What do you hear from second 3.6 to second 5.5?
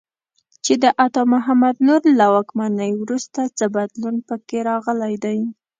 بدلون په کې راغلی دی.